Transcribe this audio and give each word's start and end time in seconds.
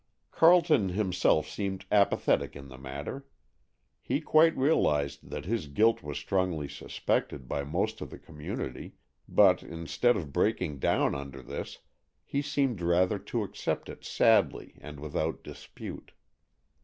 Carleton 0.31 0.89
himself 0.89 1.47
seemed 1.47 1.85
apathetic 1.91 2.55
in 2.55 2.69
the 2.69 2.77
matter. 2.79 3.27
He 4.01 4.19
quite 4.19 4.57
realized 4.57 5.29
that 5.29 5.45
his 5.45 5.67
guilt 5.67 6.01
was 6.01 6.17
strongly 6.17 6.67
suspected 6.67 7.47
by 7.47 7.63
most 7.63 8.01
of 8.01 8.09
the 8.09 8.17
community, 8.17 8.95
but, 9.29 9.61
instead 9.61 10.17
of 10.17 10.33
breaking 10.33 10.79
down 10.79 11.13
under 11.13 11.43
this, 11.43 11.81
he 12.25 12.41
seemed 12.41 12.81
rather 12.81 13.19
to 13.19 13.43
accept 13.43 13.89
it 13.89 14.03
sadly 14.03 14.73
and 14.81 14.99
without 14.99 15.43
dispute. 15.43 16.13